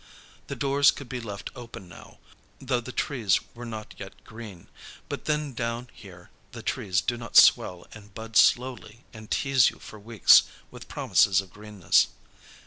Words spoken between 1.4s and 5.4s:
open now, though the trees were not yet green; but